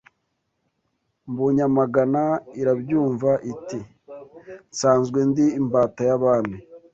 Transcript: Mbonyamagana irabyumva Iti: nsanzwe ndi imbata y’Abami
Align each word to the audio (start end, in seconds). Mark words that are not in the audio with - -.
Mbonyamagana 1.31 2.23
irabyumva 2.61 3.29
Iti: 3.53 3.79
nsanzwe 4.71 5.19
ndi 5.29 5.45
imbata 5.59 6.01
y’Abami 6.09 6.57